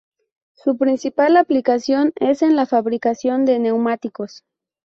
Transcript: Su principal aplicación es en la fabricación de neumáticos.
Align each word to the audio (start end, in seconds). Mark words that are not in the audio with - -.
Su 0.55 0.77
principal 0.79 1.37
aplicación 1.37 2.11
es 2.15 2.41
en 2.41 2.55
la 2.55 2.65
fabricación 2.65 3.45
de 3.45 3.59
neumáticos. 3.59 4.43